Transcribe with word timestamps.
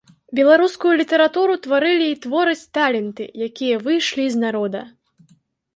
Беларускую 0.37 0.93
літаратуру 1.01 1.53
тварылі 1.65 2.07
і 2.13 2.15
твораць 2.23 2.69
таленты, 2.79 3.23
якія 3.49 3.75
выйшлі 3.87 4.23
з 4.37 4.45
народа. 4.47 4.81